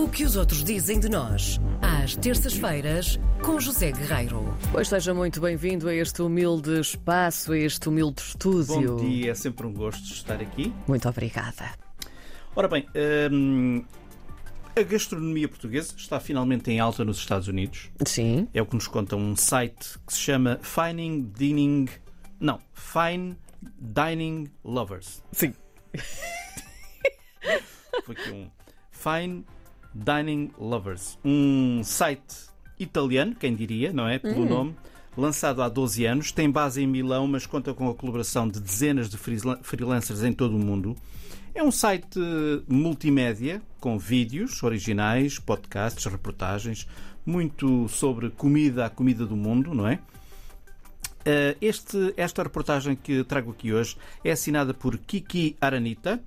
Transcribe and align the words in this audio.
O 0.00 0.08
que 0.08 0.24
os 0.24 0.34
outros 0.34 0.64
dizem 0.64 0.98
de 0.98 1.10
nós, 1.10 1.60
às 1.82 2.16
terças-feiras, 2.16 3.20
com 3.44 3.60
José 3.60 3.92
Guerreiro. 3.92 4.56
Pois 4.72 4.88
seja 4.88 5.12
muito 5.12 5.42
bem-vindo 5.42 5.86
a 5.90 5.94
este 5.94 6.22
humilde 6.22 6.80
espaço, 6.80 7.52
a 7.52 7.58
este 7.58 7.86
humilde 7.86 8.22
estúdio. 8.22 8.96
Bom 8.96 9.04
dia, 9.04 9.32
é 9.32 9.34
sempre 9.34 9.66
um 9.66 9.74
gosto 9.74 10.02
estar 10.10 10.40
aqui. 10.40 10.72
Muito 10.88 11.06
obrigada. 11.06 11.68
Ora 12.56 12.66
bem, 12.66 12.86
hum, 13.30 13.84
a 14.74 14.82
gastronomia 14.82 15.46
portuguesa 15.46 15.92
está 15.94 16.18
finalmente 16.18 16.70
em 16.70 16.80
alta 16.80 17.04
nos 17.04 17.18
Estados 17.18 17.46
Unidos. 17.46 17.90
Sim. 18.06 18.48
É 18.54 18.62
o 18.62 18.66
que 18.66 18.76
nos 18.76 18.88
conta 18.88 19.16
um 19.16 19.36
site 19.36 19.98
que 20.06 20.14
se 20.14 20.20
chama 20.20 20.58
Fining 20.62 21.30
Dining. 21.36 21.90
Não, 22.40 22.58
Fine 22.72 23.36
Dining 23.78 24.50
Lovers. 24.64 25.22
Sim. 25.30 25.52
Foi 28.02 28.16
aqui 28.16 28.30
um 28.30 28.50
Fine 28.90 29.44
Dining 29.94 30.50
Lovers. 30.58 31.18
Um 31.24 31.82
site 31.84 32.48
italiano, 32.78 33.34
quem 33.34 33.54
diria, 33.54 33.92
não 33.92 34.06
é? 34.08 34.18
Pelo 34.18 34.44
nome. 34.48 34.74
Lançado 35.16 35.60
há 35.62 35.68
12 35.68 36.04
anos, 36.06 36.32
tem 36.32 36.48
base 36.50 36.82
em 36.82 36.86
Milão, 36.86 37.26
mas 37.26 37.44
conta 37.44 37.74
com 37.74 37.88
a 37.90 37.94
colaboração 37.94 38.48
de 38.48 38.60
dezenas 38.60 39.10
de 39.10 39.16
freela- 39.18 39.58
freelancers 39.62 40.22
em 40.22 40.32
todo 40.32 40.56
o 40.56 40.58
mundo. 40.58 40.96
É 41.52 41.62
um 41.62 41.70
site 41.72 42.18
multimédia 42.68 43.60
com 43.80 43.98
vídeos 43.98 44.62
originais, 44.62 45.38
podcasts, 45.38 46.04
reportagens, 46.06 46.86
muito 47.26 47.88
sobre 47.88 48.30
comida, 48.30 48.86
a 48.86 48.90
comida 48.90 49.26
do 49.26 49.36
mundo, 49.36 49.74
não 49.74 49.86
é? 49.86 49.98
Uh, 51.20 51.54
este- 51.60 52.14
esta 52.16 52.42
reportagem 52.42 52.96
que 52.96 53.22
trago 53.24 53.50
aqui 53.50 53.72
hoje 53.74 53.96
é 54.24 54.30
assinada 54.30 54.72
por 54.72 54.96
Kiki 54.96 55.54
Aranita. 55.60 56.22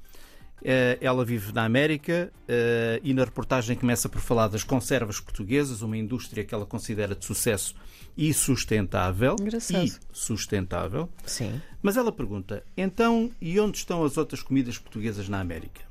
Uh, 0.62 0.95
ela 1.02 1.25
vive 1.25 1.52
na 1.52 1.66
América 1.66 2.31
uh, 2.43 3.02
e 3.03 3.13
na 3.13 3.25
reportagem 3.25 3.75
começa 3.75 4.07
por 4.07 4.21
falar 4.21 4.48
das 4.48 4.63
conservas 4.63 5.20
portuguesas, 5.20 5.81
uma 5.81 5.98
indústria 5.98 6.45
que 6.45 6.54
ela 6.54 6.65
considera 6.65 7.13
de 7.13 7.26
sucesso 7.26 7.76
e 8.18 8.34
sustentável. 8.34 9.35
Engraçado. 9.40 9.85
E 9.85 9.93
sustentável. 10.13 11.09
Sim. 11.26 11.62
Mas 11.81 11.98
ela 11.98 12.12
pergunta: 12.12 12.63
então, 12.77 13.29
e 13.41 13.59
onde 13.59 13.77
estão 13.77 14.05
as 14.05 14.18
outras 14.18 14.41
comidas 14.41 14.77
portuguesas 14.77 15.27
na 15.27 15.40
América? 15.41 15.81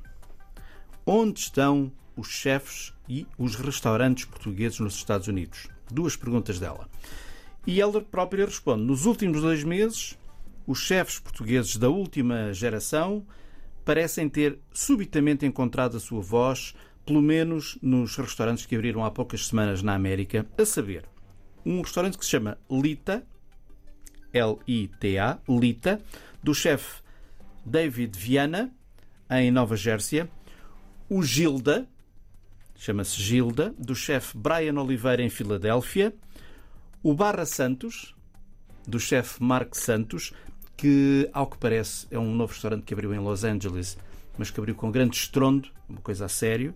Onde 1.05 1.39
estão 1.39 1.91
os 2.15 2.29
chefes 2.29 2.93
e 3.07 3.27
os 3.37 3.55
restaurantes 3.55 4.25
portugueses 4.25 4.79
nos 4.79 4.95
Estados 4.95 5.27
Unidos? 5.27 5.67
Duas 5.91 6.15
perguntas 6.15 6.59
dela. 6.59 6.89
E 7.67 7.79
ela 7.79 8.01
própria 8.01 8.45
responde: 8.45 8.83
nos 8.83 9.05
últimos 9.05 9.41
dois 9.41 9.63
meses, 9.63 10.17
os 10.65 10.79
chefes 10.79 11.19
portugueses 11.19 11.77
da 11.77 11.89
última 11.89 12.53
geração 12.53 13.25
parecem 13.83 14.29
ter 14.29 14.59
subitamente 14.71 15.45
encontrado 15.45 15.97
a 15.97 15.99
sua 15.99 16.21
voz, 16.21 16.73
pelo 17.05 17.21
menos 17.21 17.77
nos 17.81 18.15
restaurantes 18.15 18.65
que 18.65 18.75
abriram 18.75 19.03
há 19.03 19.11
poucas 19.11 19.47
semanas 19.47 19.81
na 19.81 19.93
América, 19.93 20.45
a 20.57 20.65
saber, 20.65 21.05
um 21.65 21.81
restaurante 21.81 22.17
que 22.17 22.25
se 22.25 22.31
chama 22.31 22.57
Lita, 22.69 23.25
L-I-T-A, 24.33 25.39
Lita, 25.47 26.01
do 26.41 26.53
chefe 26.53 27.01
David 27.65 28.17
Viana, 28.17 28.73
em 29.29 29.51
Nova 29.51 29.75
Jersey, 29.75 30.27
o 31.09 31.21
Gilda, 31.21 31.87
chama-se 32.75 33.21
Gilda, 33.21 33.73
do 33.77 33.95
chefe 33.95 34.37
Brian 34.37 34.79
Oliveira, 34.81 35.21
em 35.21 35.29
Filadélfia, 35.29 36.13
o 37.01 37.13
Barra 37.13 37.45
Santos, 37.45 38.15
do 38.87 38.99
chefe 38.99 39.41
Mark 39.41 39.75
Santos, 39.75 40.33
que, 40.83 41.29
ao 41.31 41.47
que 41.47 41.57
parece, 41.57 42.05
é 42.11 42.19
um 42.19 42.35
novo 42.35 42.51
restaurante 42.51 42.83
que 42.83 42.93
abriu 42.93 43.13
em 43.13 43.17
Los 43.19 43.45
Angeles, 43.45 43.97
mas 44.37 44.51
que 44.51 44.59
abriu 44.59 44.75
com 44.75 44.91
grande 44.91 45.15
estrondo, 45.15 45.69
uma 45.87 46.01
coisa 46.01 46.25
a 46.25 46.27
sério. 46.27 46.73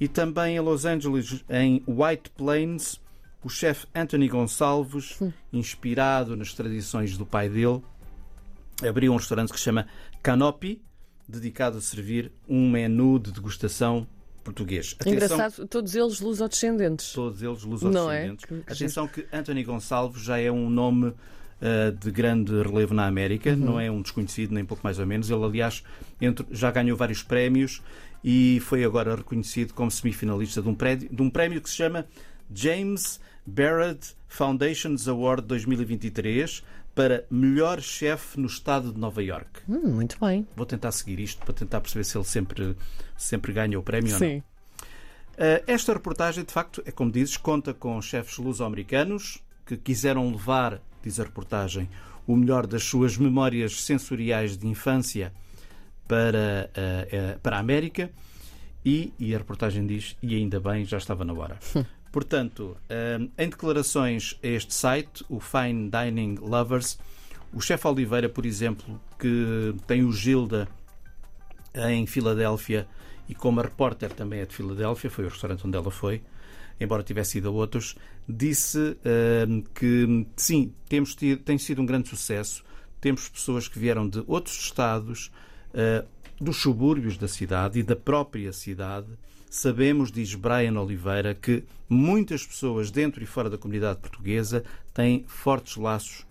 E 0.00 0.08
também 0.08 0.56
em 0.56 0.60
Los 0.60 0.86
Angeles, 0.86 1.44
em 1.50 1.82
White 1.86 2.30
Plains, 2.30 2.98
o 3.44 3.50
chefe 3.50 3.86
Anthony 3.94 4.26
Gonçalves, 4.26 5.18
inspirado 5.52 6.34
nas 6.34 6.54
tradições 6.54 7.18
do 7.18 7.26
pai 7.26 7.50
dele, 7.50 7.82
abriu 8.88 9.12
um 9.12 9.16
restaurante 9.16 9.52
que 9.52 9.58
se 9.58 9.64
chama 9.64 9.86
Canopy, 10.22 10.80
dedicado 11.28 11.76
a 11.76 11.80
servir 11.82 12.32
um 12.48 12.70
menu 12.70 13.18
de 13.18 13.32
degustação 13.32 14.06
português. 14.42 14.96
Atenção- 14.98 15.36
Engraçado, 15.36 15.68
todos 15.68 15.94
eles 15.94 16.20
lusodescendentes. 16.20 17.12
todos 17.12 17.42
eles 17.42 17.62
Não 17.64 17.70
é? 18.10 18.24
lusodescendentes. 18.30 18.44
Que- 18.46 18.60
que 18.62 18.72
Atenção 18.72 19.06
que 19.06 19.26
Anthony 19.30 19.62
Gonçalves 19.62 20.22
já 20.22 20.38
é 20.38 20.50
um 20.50 20.70
nome 20.70 21.12
ah, 21.62 21.90
de 21.90 22.10
grande 22.10 22.52
relevo 22.62 22.94
na 22.94 23.06
América, 23.06 23.50
Uhum. 23.50 23.56
não 23.56 23.80
é 23.80 23.90
um 23.90 24.02
desconhecido, 24.02 24.52
nem 24.54 24.64
pouco 24.64 24.82
mais 24.84 24.98
ou 24.98 25.06
menos. 25.06 25.30
Ele, 25.30 25.44
aliás, 25.44 25.82
entre- 26.20 26.46
já 26.50 26.70
ganhou 26.70 26.96
vários 26.96 27.22
prémios 27.22 27.82
e 28.24 28.60
foi 28.60 28.84
agora 28.84 29.14
reconhecido 29.16 29.72
como 29.74 29.90
semifinalista 29.90 30.60
de 30.62 30.68
um, 30.68 30.74
prédio- 30.74 31.08
de 31.10 31.22
um 31.22 31.30
prémio 31.30 31.60
que 31.60 31.70
se 31.70 31.76
chama 31.76 32.06
James 32.54 33.20
Barrett 33.46 34.14
Foundations 34.28 35.08
Award 35.08 35.46
2023 35.46 36.62
para 36.94 37.24
melhor 37.30 37.80
chefe 37.80 38.38
no 38.38 38.46
estado 38.46 38.92
de 38.92 38.98
Nova 38.98 39.22
York. 39.22 39.60
Hum, 39.68 39.94
muito 39.94 40.18
bem. 40.20 40.46
Vou 40.56 40.66
tentar 40.66 40.90
seguir 40.92 41.18
isto 41.20 41.42
para 41.44 41.54
tentar 41.54 41.80
perceber 41.80 42.04
se 42.04 42.16
ele 42.18 42.24
sempre, 42.24 42.76
sempre 43.16 43.52
ganha 43.52 43.78
o 43.78 43.82
prémio 43.82 44.12
ou 44.14 44.20
não. 44.20 44.26
Sim. 44.26 44.42
Uh, 45.38 45.62
Esta 45.66 45.92
reportagem, 45.94 46.44
de 46.44 46.52
facto, 46.52 46.82
é 46.84 46.90
como 46.92 47.10
dizes, 47.10 47.36
conta 47.36 47.72
com 47.72 48.00
chefes 48.02 48.36
luso-americanos 48.38 49.38
que 49.64 49.76
quiseram 49.76 50.30
levar, 50.30 50.82
diz 51.02 51.20
a 51.20 51.24
reportagem, 51.24 51.88
o 52.26 52.36
melhor 52.36 52.66
das 52.66 52.84
suas 52.84 53.16
memórias 53.16 53.82
sensoriais 53.82 54.56
de 54.56 54.66
infância 54.66 55.32
para, 56.06 56.70
uh, 56.76 57.36
uh, 57.36 57.40
para 57.40 57.56
a 57.56 57.60
América 57.60 58.10
e, 58.84 59.12
e 59.18 59.34
a 59.34 59.38
reportagem 59.38 59.86
diz, 59.86 60.16
e 60.22 60.34
ainda 60.34 60.58
bem, 60.60 60.84
já 60.84 60.98
estava 60.98 61.24
na 61.24 61.32
hora. 61.32 61.58
Portanto, 62.10 62.76
um, 62.90 63.30
em 63.38 63.48
declarações 63.48 64.36
a 64.42 64.46
este 64.46 64.74
site, 64.74 65.24
o 65.28 65.38
Fine 65.38 65.90
Dining 65.90 66.36
Lovers, 66.40 66.98
o 67.52 67.60
chefe 67.60 67.86
Oliveira, 67.86 68.28
por 68.28 68.44
exemplo, 68.44 69.00
que 69.18 69.74
tem 69.86 70.02
o 70.02 70.12
Gilda 70.12 70.68
em 71.74 72.06
Filadélfia 72.06 72.88
e 73.28 73.34
como 73.34 73.60
a 73.60 73.62
repórter 73.62 74.12
também 74.12 74.40
é 74.40 74.46
de 74.46 74.54
Filadélfia, 74.54 75.08
foi 75.08 75.24
o 75.24 75.28
restaurante 75.28 75.64
onde 75.64 75.76
ela 75.76 75.90
foi, 75.90 76.20
embora 76.80 77.02
tivesse 77.02 77.38
ido 77.38 77.48
a 77.48 77.52
outros, 77.52 77.94
disse 78.28 78.96
hum, 79.48 79.62
que 79.74 80.26
sim, 80.36 80.72
temos 80.88 81.14
tido, 81.14 81.42
tem 81.42 81.58
sido 81.58 81.82
um 81.82 81.86
grande 81.86 82.08
sucesso. 82.08 82.64
Temos 83.00 83.28
pessoas 83.28 83.68
que 83.68 83.78
vieram 83.78 84.08
de 84.08 84.24
outros 84.26 84.58
estados, 84.58 85.30
uh, 85.74 86.06
dos 86.40 86.56
subúrbios 86.56 87.18
da 87.18 87.28
cidade 87.28 87.78
e 87.78 87.82
da 87.82 87.94
própria 87.94 88.52
cidade. 88.52 89.08
Sabemos, 89.50 90.10
diz 90.10 90.34
Brian 90.34 90.80
Oliveira, 90.80 91.34
que 91.34 91.64
muitas 91.88 92.46
pessoas 92.46 92.90
dentro 92.90 93.22
e 93.22 93.26
fora 93.26 93.50
da 93.50 93.58
comunidade 93.58 94.00
portuguesa 94.00 94.64
têm 94.94 95.24
fortes 95.26 95.76
laços 95.76 96.24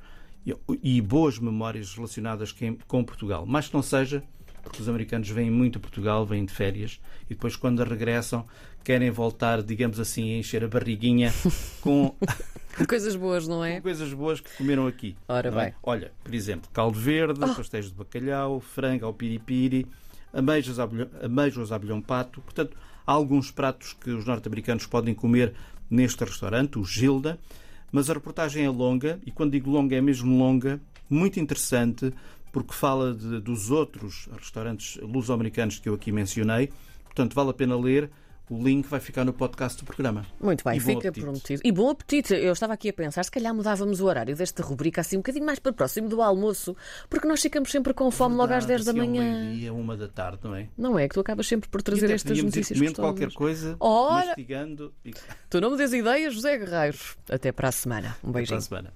e- 0.81 1.01
boas 1.01 1.37
memórias 1.37 1.93
relacionadas 1.93 2.55
com 2.87 3.03
Portugal. 3.03 3.45
Mais 3.45 3.67
que 3.67 3.73
não 3.73 3.83
seja, 3.83 4.23
porque 4.69 4.83
os 4.83 4.87
americanos 4.87 5.27
vêm 5.29 5.49
muito 5.49 5.79
a 5.79 5.81
Portugal, 5.81 6.23
vêm 6.27 6.45
de 6.45 6.53
férias 6.53 6.99
e 7.25 7.33
depois, 7.33 7.55
quando 7.55 7.83
regressam, 7.83 8.45
querem 8.83 9.09
voltar, 9.09 9.63
digamos 9.63 9.99
assim, 9.99 10.35
a 10.35 10.37
encher 10.37 10.63
a 10.63 10.67
barriguinha 10.67 11.33
com 11.81 12.15
Coisas 12.87 13.15
boas, 13.15 13.47
não 13.47 13.65
é? 13.65 13.81
coisas 13.81 14.13
boas 14.13 14.39
que 14.39 14.55
comeram 14.55 14.85
aqui. 14.85 15.17
Ora 15.27 15.49
não 15.49 15.59
é? 15.59 15.65
bem. 15.65 15.73
Olha, 15.81 16.11
por 16.23 16.33
exemplo, 16.35 16.69
caldo 16.71 16.99
verde, 16.99 17.39
pastéis 17.39 17.87
de 17.87 17.93
bacalhau, 17.93 18.59
frango 18.59 19.05
ao 19.05 19.13
piripiri, 19.13 19.87
ameijos, 20.31 20.77
ameijos 20.79 21.71
à 21.71 21.75
abelhão 21.75 21.99
pato. 21.99 22.39
Portanto, 22.39 22.77
há 23.05 23.11
alguns 23.11 23.49
pratos 23.49 23.93
que 23.93 24.11
os 24.11 24.23
norte-americanos 24.23 24.85
podem 24.85 25.15
comer 25.15 25.53
neste 25.89 26.23
restaurante, 26.23 26.77
o 26.77 26.85
Gilda. 26.85 27.39
Mas 27.91 28.07
a 28.07 28.13
reportagem 28.13 28.63
é 28.63 28.69
longa, 28.69 29.19
e 29.25 29.31
quando 29.31 29.51
digo 29.51 29.71
longa 29.71 29.95
é 29.95 30.01
mesmo 30.01 30.37
longa, 30.37 30.79
muito 31.09 31.39
interessante, 31.39 32.13
porque 32.51 32.73
fala 32.73 33.13
de- 33.13 33.39
dos 33.39 33.71
outros 33.71 34.27
restaurantes 34.37 34.97
luso-americanos 35.01 35.79
que 35.79 35.89
eu 35.89 35.93
aqui 35.93 36.11
mencionei. 36.11 36.69
Portanto, 37.05 37.33
vale 37.33 37.49
a 37.49 37.53
pena 37.53 37.77
ler. 37.77 38.09
O 38.51 38.63
link 38.63 38.87
vai 38.87 38.99
ficar 38.99 39.23
no 39.23 39.31
podcast 39.31 39.77
do 39.79 39.85
programa. 39.85 40.25
Muito 40.41 40.63
bem, 40.63 40.75
E 40.77 40.79
fica 40.79 41.11
prometido. 41.11 41.61
E 41.63 41.71
bom 41.71 41.87
apetite. 41.91 42.33
Eu 42.33 42.51
estava 42.53 42.73
aqui 42.73 42.89
a 42.89 42.93
pensar, 42.93 43.23
se 43.23 43.29
calhar 43.29 43.53
mudávamos 43.53 44.01
o 44.01 44.05
horário 44.07 44.35
desta 44.35 44.63
rubrica 44.63 45.01
assim 45.01 45.17
um 45.17 45.19
bocadinho 45.19 45.45
mais 45.45 45.59
para 45.59 45.71
próximo 45.71 46.09
do 46.09 46.19
almoço, 46.19 46.75
porque 47.07 47.27
nós 47.27 47.39
ficamos 47.39 47.69
sempre 47.69 47.93
com 47.93 48.09
fome 48.09 48.33
logo 48.35 48.51
às 48.51 48.65
10 48.65 48.85
da 48.85 48.91
ao 48.91 48.97
manhã. 48.97 49.21
meio-dia, 49.43 49.71
uma 49.71 49.95
da 49.95 50.07
tarde, 50.07 50.39
não 50.43 50.55
é? 50.55 50.67
Não 50.75 50.97
é? 50.97 51.07
Que 51.07 51.13
tu 51.13 51.19
acabas 51.19 51.45
sempre 51.47 51.69
por 51.69 51.83
trazer 51.83 52.05
até 52.05 52.15
estas 52.15 52.31
podíamos 52.31 52.55
ir 52.55 52.57
notícias 52.57 52.79
comendo 52.79 52.95
qualquer 52.95 53.31
coisa, 53.33 53.77
Ora! 53.79 54.25
mastigando 54.25 54.91
e 55.05 55.11
Tu 55.47 55.61
não 55.61 55.69
me 55.69 55.77
des 55.77 55.93
ideias, 55.93 56.33
José 56.33 56.57
Guerreiro. 56.57 56.97
Até 57.29 57.51
para 57.51 57.69
a 57.69 57.71
semana. 57.71 58.17
Um 58.23 58.31
para 58.31 58.39
beijinho. 58.39 58.57
a 58.57 58.61
semana. 58.61 58.87